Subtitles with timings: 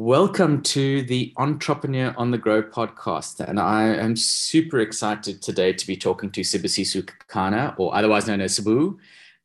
[0.00, 3.40] Welcome to the Entrepreneur on the Grow podcast.
[3.40, 8.40] And I am super excited today to be talking to Sibusiso Kekana, or otherwise known
[8.40, 8.96] as Sibu,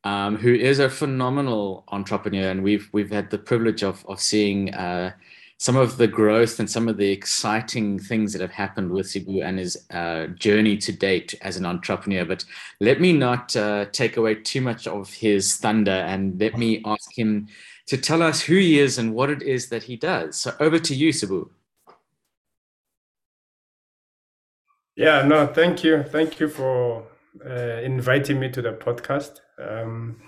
[0.04, 2.50] um, who is a phenomenal entrepreneur.
[2.50, 5.14] And we've, we've had the privilege of, of seeing uh,
[5.58, 9.44] some of the growth and some of the exciting things that have happened with Sibu
[9.44, 12.24] and his uh, journey to date as an entrepreneur.
[12.24, 12.44] But
[12.80, 17.10] let me not uh, take away too much of his thunder and let me ask
[17.18, 17.48] him
[17.86, 20.36] to tell us who he is and what it is that he does.
[20.36, 21.50] So over to you, Sibu.
[24.96, 26.02] Yeah, no, thank you.
[26.04, 27.06] Thank you for
[27.44, 29.40] uh, inviting me to the podcast.
[29.58, 30.20] Um,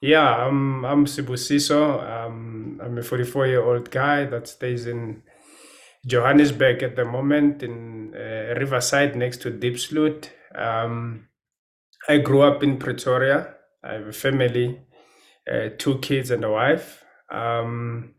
[0.00, 2.02] yeah, I'm, I'm Sibusiso.
[2.02, 5.22] Um, I'm a 44 year old guy that stays in
[6.06, 10.30] Johannesburg at the moment in uh, Riverside next to Diepsloot.
[10.54, 11.28] Um,
[12.08, 13.54] I grew up in Pretoria.
[13.82, 14.80] I have a family,
[15.50, 17.03] uh, two kids and a wife.
[17.30, 18.14] Um,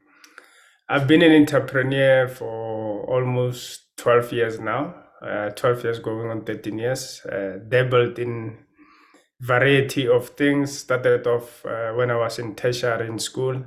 [0.87, 6.77] I've been an entrepreneur for almost 12 years now, uh, 12 years going on 13
[6.77, 8.57] years, uh, dabbled in
[9.39, 10.79] variety of things.
[10.79, 13.63] Started off uh, when I was in tertiary in school,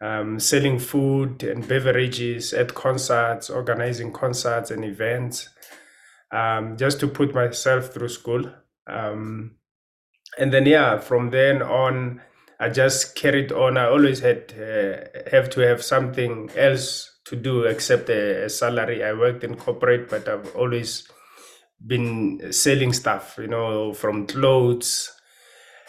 [0.00, 5.48] um, selling food and beverages at concerts, organizing concerts and events,
[6.32, 8.44] um, just to put myself through school.
[8.86, 9.56] Um,
[10.38, 12.22] and then, yeah, from then on,
[12.62, 13.76] I just carried on.
[13.76, 19.02] I always had uh, have to have something else to do except a, a, salary.
[19.02, 21.08] I worked in corporate, but I've always
[21.84, 25.10] been selling stuff, you know, from clothes.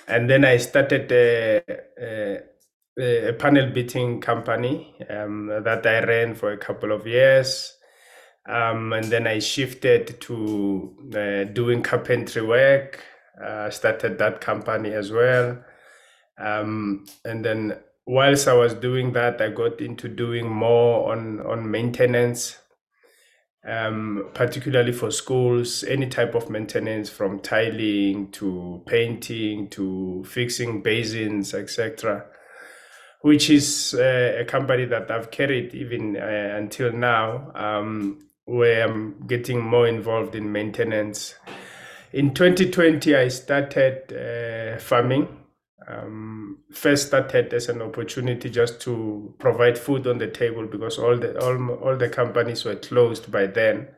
[0.08, 1.62] And then I started a,
[2.02, 7.72] a, a panel beating company um, that I ran for a couple of years.
[8.50, 13.00] Um, and then I shifted to uh, doing carpentry work.
[13.40, 15.64] Uh, started that company as well.
[16.38, 21.70] Um, and then whilst I was doing that, I got into doing more on, on
[21.70, 22.58] maintenance,
[23.66, 31.54] um, particularly for schools, any type of maintenance from tiling to painting to fixing basins,
[31.54, 32.26] etc.
[33.22, 39.26] Which is uh, a company that I've carried even uh, until now, um, where I'm
[39.28, 41.36] getting more involved in maintenance.
[42.12, 45.43] In 2020, I started uh, farming
[45.88, 51.18] um, first started as an opportunity just to provide food on the table because all
[51.18, 53.90] the all, all the companies were closed by then.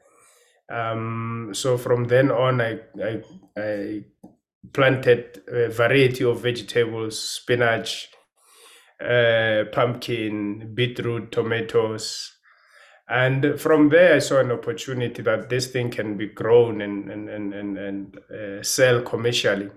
[0.70, 3.22] Um, so from then on, I, I,
[3.56, 4.04] I
[4.74, 8.10] planted a variety of vegetables, spinach,
[9.00, 12.32] uh, pumpkin, beetroot, tomatoes.
[13.08, 17.30] And from there, I saw an opportunity that this thing can be grown and, and,
[17.30, 19.70] and, and, and uh, sell commercially,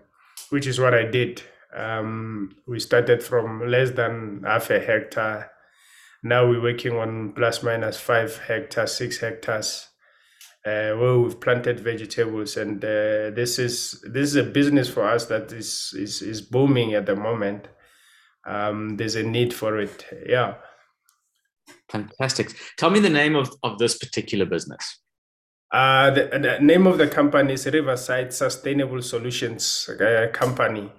[0.48, 1.42] which is what I did.
[1.74, 5.50] Um, we started from less than half a hectare.
[6.22, 9.88] Now we're working on plus minus five hectares, six hectares,
[10.66, 15.26] uh, where we've planted vegetables, and uh, this is this is a business for us
[15.26, 17.68] that is is, is booming at the moment.
[18.46, 20.06] Um, there's a need for it.
[20.26, 20.54] Yeah.
[21.90, 22.54] Fantastic.
[22.76, 25.00] Tell me the name of, of this particular business.
[25.70, 30.90] Uh, the, the name of the company is Riverside Sustainable Solutions uh, Company.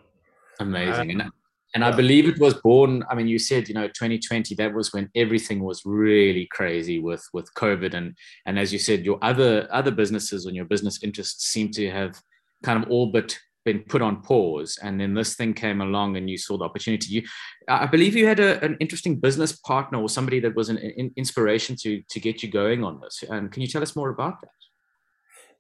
[0.60, 1.22] Amazing.
[1.22, 1.32] Uh, and,
[1.76, 4.92] and I believe it was born, I mean, you said, you know, 2020, that was
[4.92, 7.94] when everything was really crazy with, with COVID.
[7.94, 8.16] And,
[8.46, 12.20] and as you said, your other, other businesses and your business interests seem to have
[12.64, 14.80] kind of all but been put on pause.
[14.82, 17.14] And then this thing came along and you saw the opportunity.
[17.14, 17.24] You,
[17.68, 21.12] I believe you had a, an interesting business partner or somebody that was an, an
[21.18, 23.24] inspiration to, to get you going on this.
[23.30, 24.50] And can you tell us more about that?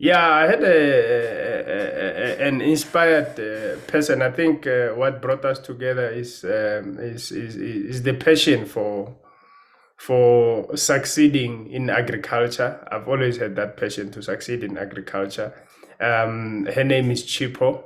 [0.01, 0.77] Yeah, I had a,
[1.67, 4.21] a, a an inspired uh, person.
[4.21, 9.13] I think uh, what brought us together is, um, is, is is the passion for
[9.97, 12.79] for succeeding in agriculture.
[12.89, 15.53] I've always had that passion to succeed in agriculture.
[15.99, 17.83] Um, her name is Chipo.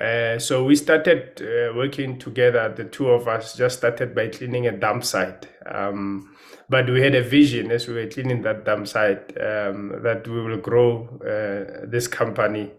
[0.00, 2.72] Uh, so we started uh, working together.
[2.76, 5.48] The two of us just started by cleaning a dump site.
[5.66, 6.36] Um,
[6.68, 10.40] but we had a vision as we were cleaning that dump site um, that we
[10.40, 12.70] will grow uh, this company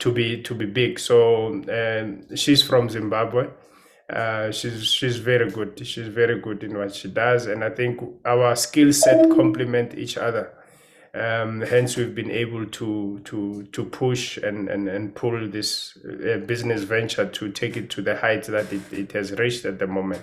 [0.00, 0.98] to be to be big.
[0.98, 3.48] So um, she's from Zimbabwe.
[4.08, 5.86] Uh, she's she's very good.
[5.86, 10.18] She's very good in what she does, and I think our skill set complement each
[10.18, 10.52] other.
[11.12, 16.38] Um, hence, we've been able to to to push and and, and pull this uh,
[16.38, 19.86] business venture to take it to the heights that it, it has reached at the
[19.86, 20.22] moment.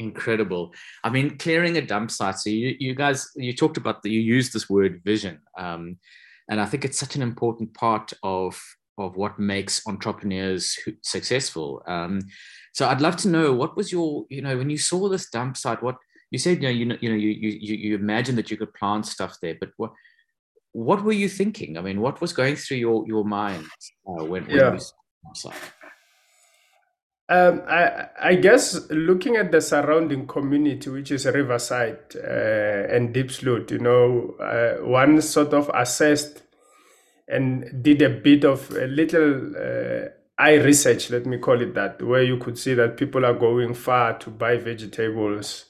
[0.00, 0.72] Incredible.
[1.04, 4.20] I mean clearing a dump site so you, you guys you talked about that you
[4.20, 5.98] used this word vision um,
[6.48, 8.58] and i think it's such an important part of
[8.96, 11.82] of what makes entrepreneurs successful.
[11.86, 12.20] Um,
[12.72, 15.58] so i'd love to know what was your you know when you saw this dump
[15.58, 15.96] site what
[16.30, 18.74] you said you know you know you know you you you imagine that you could
[18.74, 19.92] plant stuff there, but what
[20.72, 21.76] what were you thinking?
[21.76, 23.66] I mean, what was going through your your mind
[24.06, 24.72] uh, when, when yeah.
[24.74, 24.80] you
[27.30, 33.70] um, I, I guess looking at the surrounding community, which is Riverside uh, and Diepsloot,
[33.70, 36.42] you know, uh, one sort of assessed
[37.28, 42.02] and did a bit of a little uh, eye research, let me call it that,
[42.02, 45.66] where you could see that people are going far to buy vegetables.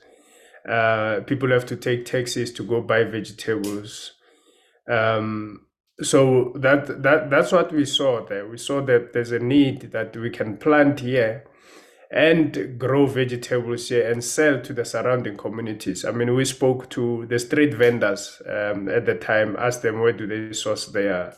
[0.68, 4.12] Uh, people have to take taxis to go buy vegetables.
[4.88, 5.66] Um,
[6.02, 8.48] so that that that's what we saw there.
[8.48, 11.44] We saw that there's a need that we can plant here
[12.10, 16.04] and grow vegetables here and sell to the surrounding communities.
[16.04, 20.12] I mean, we spoke to the street vendors um, at the time, asked them where
[20.12, 21.36] do they source their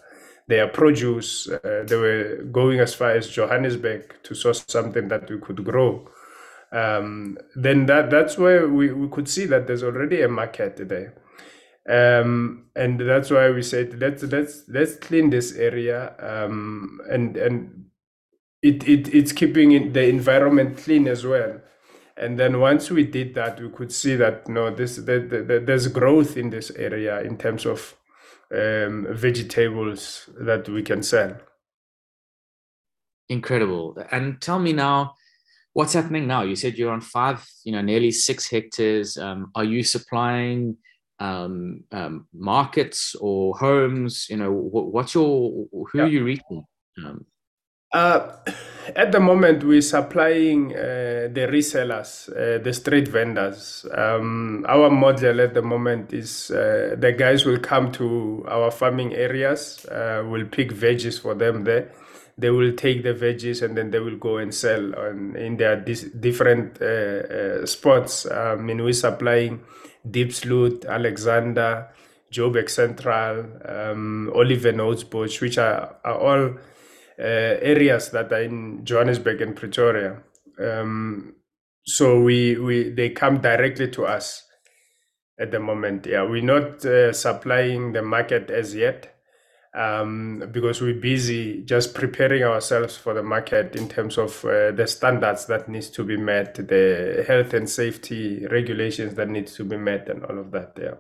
[0.49, 1.49] their produce.
[1.49, 6.09] Uh, they were going as far as Johannesburg to source something that we could grow.
[6.73, 11.15] Um, then that that's where we, we could see that there's already a market there.
[11.89, 17.87] Um, and that's why we said let's let's let's clean this area um, and and
[18.63, 21.61] it, it it's keeping the environment clean as well.
[22.17, 25.61] And then once we did that, we could see that no, this the, the, the,
[25.61, 27.97] there's growth in this area in terms of
[28.55, 31.37] um, vegetables that we can sell.
[33.29, 33.97] Incredible.
[34.11, 35.15] And tell me now,
[35.73, 36.43] what's happening now?
[36.43, 39.17] You said you're on five, you know, nearly six hectares.
[39.17, 40.77] Um, are you supplying
[41.19, 44.27] um, um, markets or homes?
[44.29, 46.05] You know, what, what's your who yeah.
[46.05, 46.65] are you reaching?
[47.05, 47.27] Um,
[47.93, 48.37] uh,
[48.97, 53.85] at the moment, we're supplying uh, the resellers, uh, the street vendors.
[53.95, 59.13] Um, our model at the moment is uh, the guys will come to our farming
[59.13, 61.93] areas, uh, we'll pick veggies for them there.
[62.39, 65.77] They will take the veggies and then they will go and sell on, in their
[65.77, 68.27] dis- different uh, spots.
[68.27, 69.61] I mean, we're supplying
[70.11, 71.91] Deep Diepsloot, Alexandra,
[72.33, 76.59] Joburg Central, um, Olievenhoutbosch, which are, are all
[77.19, 80.23] uh, areas that are in Johannesburg and Pretoria.
[80.59, 81.35] Um,
[81.85, 84.45] so we we they come directly to us
[85.39, 86.07] at the moment.
[86.07, 89.12] Yeah, we're not uh, supplying the market as yet
[89.75, 94.87] um, because we're busy just preparing ourselves for the market in terms of uh, the
[94.87, 99.77] standards that needs to be met, the health and safety regulations that needs to be
[99.77, 100.77] met, and all of that.
[100.81, 100.95] Yeah.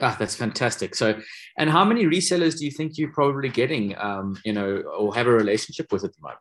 [0.00, 0.94] Ah, that's fantastic.
[0.94, 1.20] So,
[1.58, 5.26] and how many resellers do you think you're probably getting, um, you know, or have
[5.26, 6.40] a relationship with at the moment?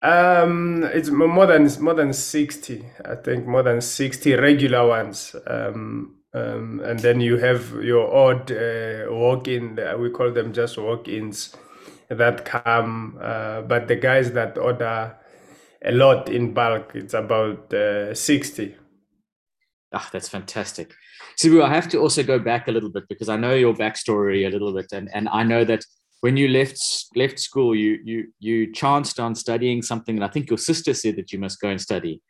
[0.00, 2.84] Um, it's more than more than sixty.
[3.04, 5.34] I think more than sixty regular ones.
[5.46, 9.78] Um, um, and then you have your odd uh, walk-in.
[9.98, 11.56] We call them just walk-ins
[12.08, 13.18] that come.
[13.20, 15.16] Uh, but the guys that order
[15.84, 18.76] a lot in bulk, it's about uh, sixty.
[19.92, 20.92] Ah, that's fantastic.
[21.40, 24.46] Sibu, I have to also go back a little bit because I know your backstory
[24.46, 25.82] a little bit, and, and I know that
[26.20, 26.78] when you left
[27.14, 31.16] left school, you you you chanced on studying something, and I think your sister said
[31.16, 32.20] that you must go and study.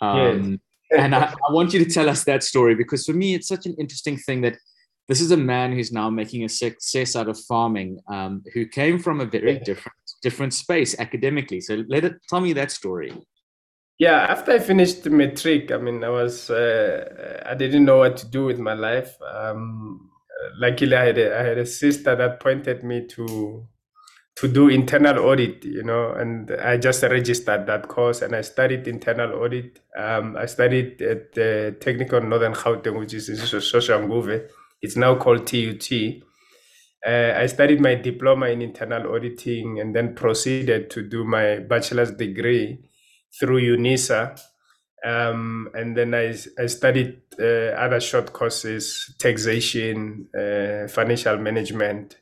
[0.00, 0.58] Um, yes.
[0.96, 3.66] And I, I want you to tell us that story because for me, it's such
[3.66, 4.56] an interesting thing that
[5.08, 8.98] this is a man who's now making a success out of farming, um, who came
[8.98, 11.60] from a very different different space academically.
[11.60, 13.12] So let it tell me that story.
[13.98, 18.28] Yeah, after I finished matric, I mean, I was uh, I didn't know what to
[18.28, 19.16] do with my life.
[19.22, 20.10] Um,
[20.58, 23.66] luckily, I had a, I had a sister that pointed me to
[24.42, 28.88] to do internal audit, you know, and I just registered that course and I studied
[28.88, 29.78] internal audit.
[29.96, 34.48] Um, I studied at the Technikon Northern Gauteng, which is in Soshanguve.
[34.80, 35.92] It's now called TUT.
[37.06, 42.10] Uh, I studied my diploma in internal auditing and then proceeded to do my bachelor's
[42.10, 42.80] degree
[43.38, 44.40] through UNISA.
[45.04, 52.16] Um, and then I, I studied uh, other short courses, taxation, uh, financial management.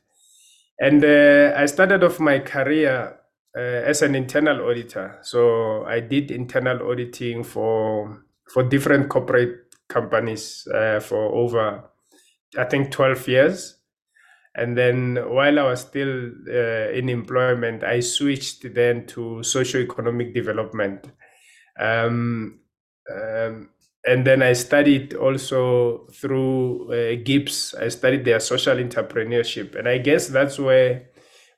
[0.81, 3.15] And uh, I started off my career
[3.55, 5.19] uh, as an internal auditor.
[5.21, 11.83] So I did internal auditing for, for different corporate companies uh, for over,
[12.57, 13.77] I think, 12 years.
[14.55, 21.11] And then while I was still uh, in employment, I switched then to socio-economic development.
[21.79, 22.59] Um,
[23.07, 23.69] um,
[24.03, 27.75] and then I studied also through uh, GIBS.
[27.79, 29.77] I studied their social entrepreneurship.
[29.77, 31.07] And I guess that's where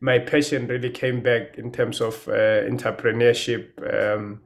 [0.01, 4.41] my passion really came back in terms of uh, entrepreneurship um,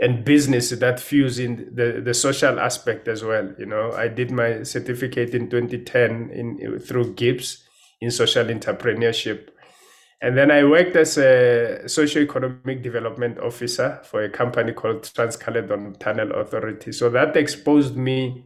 [0.00, 3.52] and business that fuse in the, the social aspect as well.
[3.58, 7.62] You know, I did my certificate in 2010 in through GIBS
[8.00, 9.50] in social entrepreneurship.
[10.22, 16.30] And then I worked as a socio-economic development officer for a company called Trans-Caledon Tunnel
[16.40, 16.92] Authority.
[16.92, 18.44] So that exposed me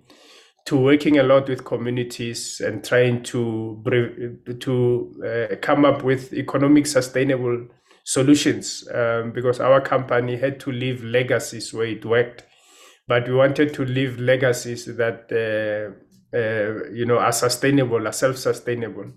[0.64, 3.84] to working a lot with communities and trying to
[4.58, 7.68] to uh, come up with economic sustainable
[8.04, 12.44] solutions um, because our company had to leave legacies where it worked
[13.08, 19.12] but we wanted to leave legacies that uh, uh, you know are sustainable are self-sustainable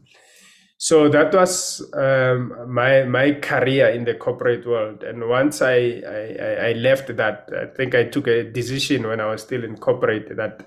[0.82, 6.70] so that was um, my my career in the corporate world and once I, I
[6.70, 10.36] i left that i think i took a decision when i was still in corporate
[10.38, 10.66] that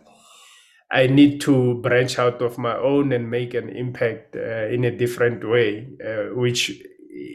[0.92, 4.94] I need to branch out of my own and make an impact uh, in a
[4.94, 6.70] different way, uh, which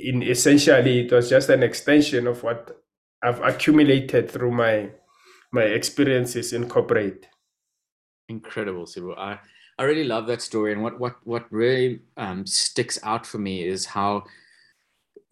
[0.04, 2.80] in essentially it was just an extension of what
[3.24, 4.92] I've accumulated through my
[5.52, 7.26] my experiences in corporate.
[8.30, 9.18] Incredible, Sibu.
[9.18, 9.40] I,
[9.80, 10.74] I really love that story.
[10.74, 14.26] And what what what really um, sticks out for me is how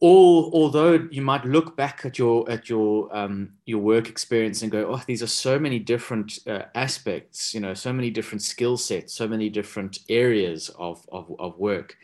[0.02, 4.72] all although you might look back at your at your um, your work experience and
[4.72, 8.78] go, oh, these are so many different uh, aspects, you know, so many different skill
[8.78, 11.98] sets, so many different areas of of, of work.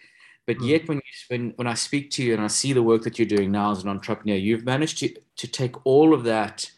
[0.47, 0.67] But mm.
[0.69, 3.19] yet, when you when when I speak to you and I see the work that
[3.19, 6.71] you're doing now as an entrepreneur, you've managed to to take all of that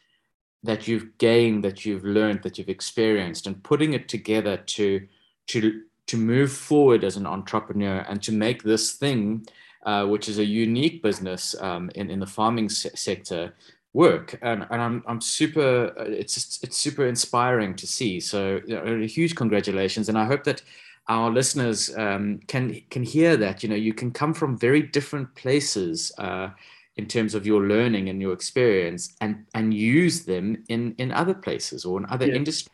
[0.63, 5.05] that you've gained, that you've learned, that you've experienced, and putting it together to
[5.47, 9.45] to to move forward as an entrepreneur and to make this thing
[9.85, 13.53] uh, which is a unique business um, in, in the farming se- sector,
[13.93, 14.39] work.
[14.41, 18.19] And, and I'm, I'm super, uh, it's, just, it's super inspiring to see.
[18.19, 20.09] So you know, a huge congratulations.
[20.09, 20.61] And I hope that
[21.09, 25.35] our listeners um, can, can hear that, you know, you can come from very different
[25.35, 26.49] places uh,
[26.95, 31.33] in terms of your learning and your experience and, and use them in, in other
[31.33, 32.35] places or in other yeah.
[32.35, 32.69] industries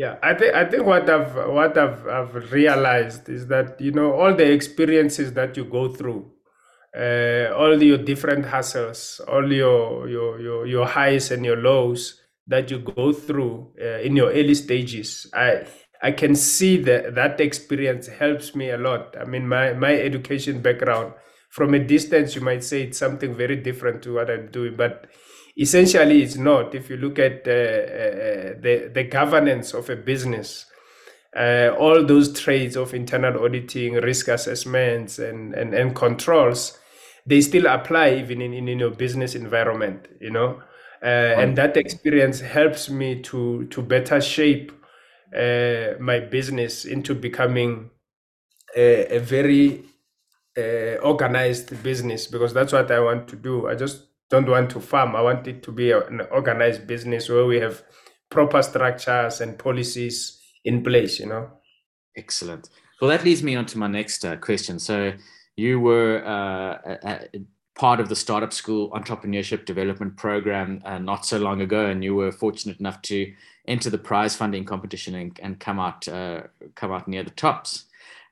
[0.00, 4.14] yeah, I think I think what I've what I've I've realized is that you know
[4.14, 6.32] all the experiences that you go through,
[6.96, 12.70] uh, all your different hustles, all your your your your highs and your lows that
[12.70, 15.26] you go through uh, in your early stages.
[15.34, 15.66] I
[16.02, 19.14] I can see that that experience helps me a lot.
[19.20, 21.12] I mean, my my education background
[21.50, 25.10] from a distance, you might say it's something very different to what I'm doing, but
[25.60, 26.74] Essentially, it's not.
[26.74, 30.64] If you look at uh, uh, the, the governance of a business,
[31.36, 36.78] uh, all those trades of internal auditing, risk assessments, and, and, and controls,
[37.26, 40.62] they still apply even in, in, in your business environment, you know?
[41.02, 44.72] Uh, and that experience helps me to, to better shape
[45.36, 47.90] uh, my business into becoming
[48.74, 49.84] a, a very
[50.56, 53.68] uh, organized business because that's what I want to do.
[53.68, 55.14] I just don't want to farm.
[55.16, 57.82] I want it to be an organized business where we have
[58.30, 61.50] proper structures and policies in place, you know.
[62.16, 62.68] Excellent.
[63.00, 64.78] Well, that leads me on to my next uh, question.
[64.78, 65.12] So,
[65.56, 67.40] you were uh, a, a
[67.74, 72.14] part of the Startup School Entrepreneurship Development Program uh, not so long ago, and you
[72.14, 73.32] were fortunate enough to
[73.66, 76.42] enter the prize funding competition and, and come out uh,
[76.74, 77.84] come out near the tops,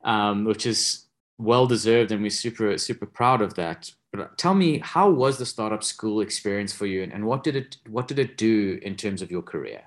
[0.04, 1.06] um, which is
[1.38, 3.92] well deserved, and we're super super proud of that.
[4.12, 7.56] But tell me, how was the startup school experience for you, and and what did
[7.56, 9.82] it what did it do in terms of your career?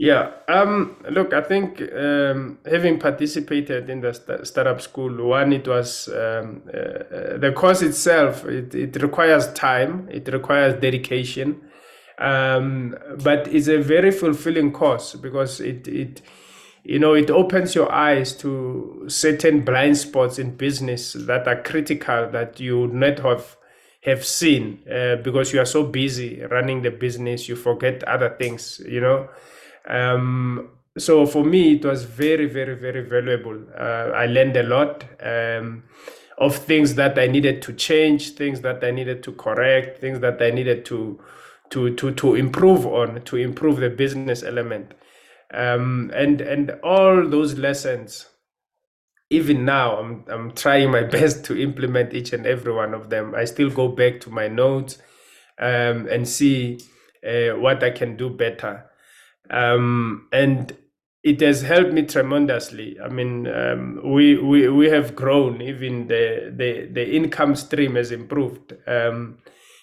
[0.00, 5.66] Yeah, um, look, I think um, having participated in the st- startup school, one, it
[5.66, 8.44] was um, uh, the course itself.
[8.44, 11.60] It, it requires time, it requires dedication,
[12.18, 16.22] um, but it's a very fulfilling course because it it
[16.88, 22.28] you know it opens your eyes to certain blind spots in business that are critical
[22.30, 23.56] that you would not have
[24.02, 28.80] have seen uh, because you are so busy running the business you forget other things
[28.88, 29.28] you know?
[29.86, 33.62] Um, so for me it was very very very valuable.
[33.78, 35.82] Uh, i learned a lot um,
[36.38, 40.40] of things that i needed to change things that i needed to correct things that
[40.40, 41.20] i needed to
[41.68, 44.94] to to to improve on to improve the business element
[45.52, 48.26] um, and and all those lessons
[49.30, 53.34] even now I'm, I'm trying my best to implement each and every one of them.
[53.34, 54.98] I still go back to my notes
[55.58, 56.78] um, and see
[57.26, 58.84] uh, what i can do better.
[59.50, 60.76] Um, and
[61.24, 62.96] it has helped me tremendously.
[63.02, 65.60] I mean um, we, we we have grown.
[65.60, 69.38] Even the the, the income stream has improved um,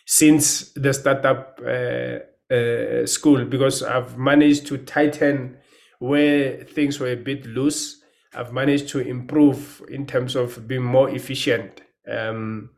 [0.06, 2.20] since the startup uh,
[2.52, 5.58] uh, school because I've managed to tighten
[6.00, 8.02] where things were a bit loose.
[8.34, 11.82] I've managed to improve in terms of being more efficient.
[12.10, 12.72] Um,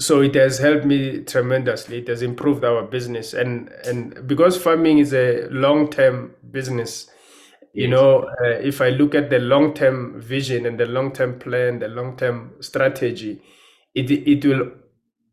[0.00, 1.98] so it has helped me tremendously.
[1.98, 7.08] It has improved our business, and and because farming is a long term business,
[7.72, 11.38] you know, uh, if I look at the long term vision and the long term
[11.38, 13.40] plan, the long term strategy,
[13.94, 14.72] it it will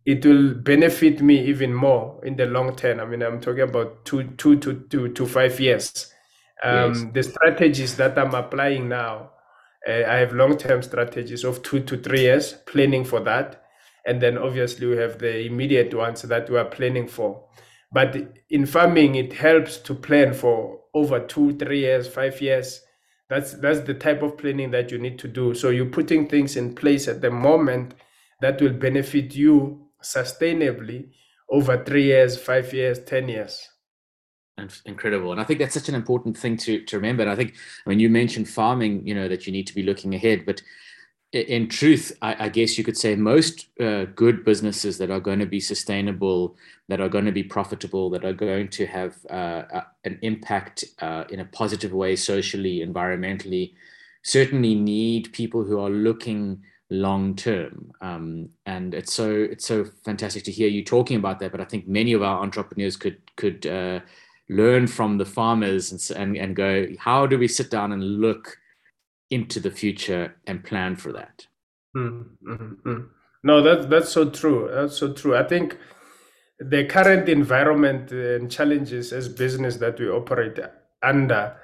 [0.06, 3.00] it will benefit me even more in the long term.
[3.00, 6.12] I mean, I'm talking about two two to two to five years.
[6.64, 7.06] Um, yes.
[7.14, 9.32] The strategies that I'm applying now,
[9.88, 13.64] uh, I have long term strategies of two to three years, planning for that,
[14.06, 17.46] and then obviously we have the immediate ones that we are planning for.
[17.92, 18.16] But
[18.50, 22.82] in farming, it helps to plan for over two, three years, five years.
[23.30, 25.54] That's that's the type of planning that you need to do.
[25.54, 27.94] So you're putting things in place at the moment
[28.42, 31.10] that will benefit you sustainably
[31.50, 33.68] over three years, five years, ten years.
[34.86, 37.24] Incredible, and I think that's such an important thing to to remember.
[37.24, 39.84] And I think I mean, you mentioned farming, you know that you need to be
[39.84, 40.62] looking ahead, but
[41.32, 45.38] in truth, I, I, guess you could say most uh, good businesses that are going
[45.38, 49.82] to be sustainable, that are going to be profitable, that are going to have uh,
[50.06, 53.74] an impact uh, in a positive way, socially, environmentally,
[54.24, 57.92] certainly need people who are looking long term.
[58.02, 61.52] Um, and it's so it's so fantastic to hear you talking about that.
[61.52, 64.00] But I think many of our entrepreneurs could could uh,
[64.50, 68.58] learn from the farmers and, and and go, how do we sit down and look
[69.30, 71.46] into the future and plan for that.
[71.96, 72.98] Mm-hmm.
[73.44, 74.70] No, that's that's so true.
[74.72, 75.36] That's so true.
[75.36, 75.78] I think
[76.60, 80.60] the current environment and challenges as business that we operate
[81.02, 81.56] under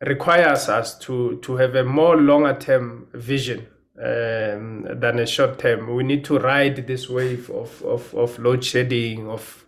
[0.00, 3.66] requires us to to have a more longer term vision
[4.02, 5.94] um, than a short term.
[5.94, 9.64] We need to ride this wave of of, of load shedding, of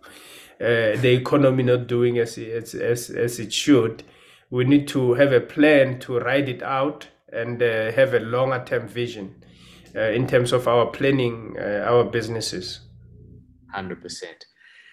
[0.60, 4.02] uh, the economy not doing as, as as as it should.
[4.50, 8.62] We need to have a plan to ride it out and uh, have a longer
[8.64, 9.44] term vision
[9.94, 12.80] uh, in terms of our planning uh, our businesses.
[13.74, 14.22] 100%.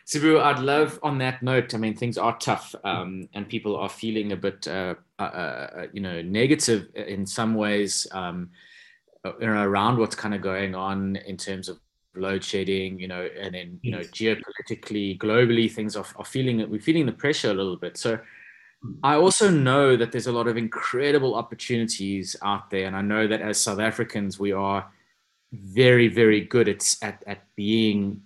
[0.06, 1.74] Sibu, I'd love on that note.
[1.74, 5.88] I mean, things are tough, um, and people are feeling a bit, uh, uh, uh,
[5.94, 8.50] you know, negative in some ways, um,
[9.40, 11.80] you know, around what's kind of going on in terms of
[12.16, 16.80] load shedding, you know, and then you know, geopolitically, globally, things are, are feeling we're
[16.80, 17.98] feeling the pressure a little bit.
[17.98, 18.20] So,
[19.02, 22.86] I also know that there's a lot of incredible opportunities out there.
[22.86, 24.92] And I know that as South Africans, we are
[25.54, 28.22] very, very good at, at, at being,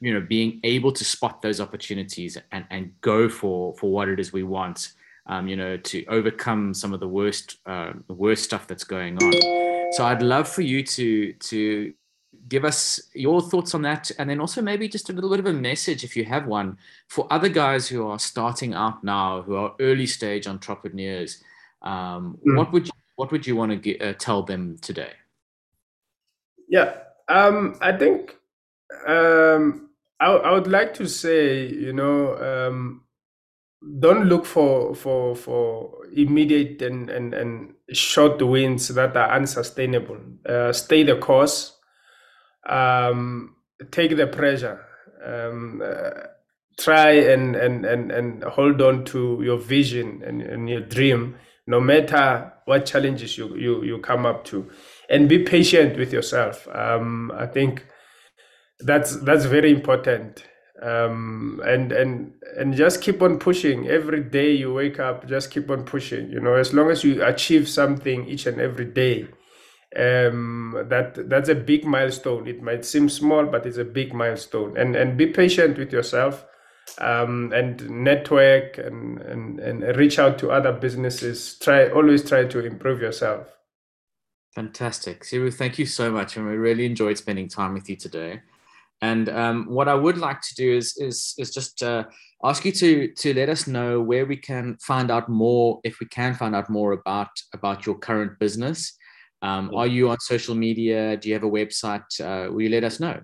[0.00, 4.18] you know, being able to spot those opportunities and, and go for, for what it
[4.18, 4.92] is we want,
[5.26, 9.16] um, you know, to overcome some of the worst, uh, the worst stuff that's going
[9.22, 9.73] on.
[9.96, 11.94] So I'd love for you to, to
[12.48, 15.46] give us your thoughts on that and then also maybe just a little bit of
[15.46, 16.76] a message if you have one
[17.08, 21.42] for other guys who are starting out now who are early stage entrepreneurs
[21.82, 22.56] um, mm.
[22.56, 25.12] what would you what would you want to get, uh, tell them today
[26.68, 26.96] yeah
[27.28, 28.36] um, i think
[29.06, 29.88] um,
[30.20, 33.03] I, I, would like to say you know um,
[34.00, 40.18] don't look for for for immediate and and, and short wins that are unsustainable
[40.48, 41.74] uh, stay the course
[42.68, 43.56] um,
[43.90, 44.84] take the pressure.
[45.24, 46.10] Um, uh,
[46.78, 51.80] try and, and, and, and hold on to your vision and, and your dream, no
[51.80, 54.70] matter what challenges you, you, you come up to.
[55.08, 56.66] And be patient with yourself.
[56.68, 57.86] Um, I think
[58.80, 60.44] that's that's very important.
[60.82, 65.70] Um, and and and just keep on pushing every day you wake up just keep
[65.70, 69.28] on pushing you know as long as you achieve something each and every day
[69.96, 72.46] um, that that's a big milestone.
[72.46, 74.76] It might seem small, but it's a big milestone.
[74.76, 76.44] And and be patient with yourself,
[76.98, 81.58] um, and network and, and and reach out to other businesses.
[81.58, 83.46] Try always try to improve yourself.
[84.54, 85.52] Fantastic, Sibu.
[85.52, 88.42] Thank you so much, and we really enjoyed spending time with you today.
[89.02, 92.04] And um, what I would like to do is is is just uh,
[92.42, 96.06] ask you to to let us know where we can find out more, if we
[96.06, 98.96] can find out more about about your current business
[99.44, 101.18] um, are you on social media?
[101.18, 102.08] Do you have a website?
[102.18, 103.20] Uh, will you let us know?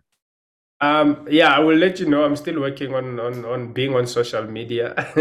[0.83, 2.25] Um, yeah, I will let you know.
[2.25, 4.95] I'm still working on on, on being on social media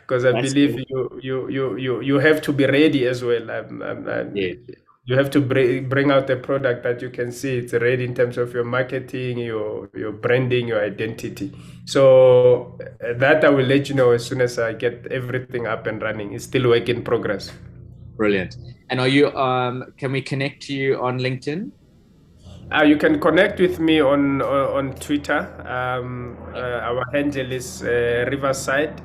[0.00, 1.20] because I That's believe cool.
[1.20, 3.50] you, you you you you have to be ready as well.
[3.50, 4.54] Um, um, um, yeah.
[5.04, 8.14] You have to bring bring out a product that you can see it's ready in
[8.14, 11.52] terms of your marketing, your your branding, your identity.
[11.86, 15.88] So uh, that I will let you know as soon as I get everything up
[15.88, 16.34] and running.
[16.34, 17.50] It's still work in progress.
[18.16, 18.56] Brilliant.
[18.90, 19.32] And are you?
[19.32, 21.72] Um, can we connect to you on LinkedIn?
[22.70, 25.50] Uh, you can connect with me on uh, on Twitter.
[25.66, 29.02] Um, uh, our handle is uh, Riverside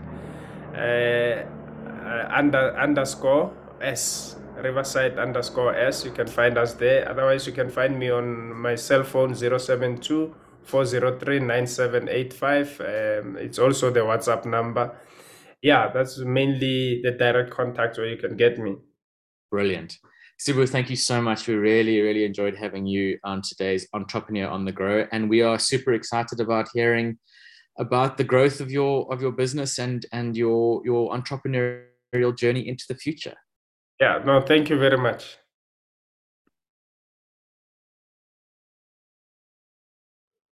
[0.75, 6.05] uh, uh, under underscore S Riverside underscore S.
[6.05, 7.07] You can find us there.
[7.09, 12.81] Otherwise, you can find me on my cell phone 072 403 9785.
[12.81, 14.95] Um, it's also the WhatsApp number.
[15.61, 18.75] yeah, that's mainly the direct contact where you can get me.
[19.51, 19.97] Brilliant.
[20.39, 21.47] Sibu, thank you so much.
[21.47, 25.07] We really, really enjoyed having you on today's Entrepreneur on the Grow.
[25.11, 27.17] And we are super excited about hearing
[27.79, 32.85] about the growth of your of your business and and your your entrepreneurial journey into
[32.87, 33.35] the future.
[33.99, 35.37] Yeah, no, thank you very much.